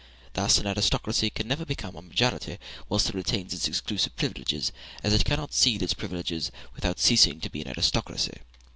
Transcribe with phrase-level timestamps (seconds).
[0.33, 2.57] Thus, an aristocracy can never become a majority
[2.89, 4.71] whilst it retains its exclusive privileges,
[5.03, 8.37] and it cannot cede its privileges without ceasing to be an aristocracy.